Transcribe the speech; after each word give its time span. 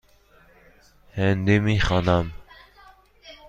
هندی 1.15 1.59
می 1.59 1.79
خوانم. 1.79 2.31